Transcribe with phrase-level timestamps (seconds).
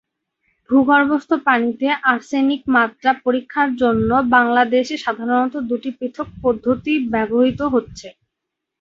[0.69, 8.07] ভূগর্ভস্থ পানিতে আর্সেনিক মাত্রা পরীক্ষার জন্য বাংলাদেশে সাধারণত দুটি পৃথক পদ্ধতি ব্যবহূত হচ্ছে।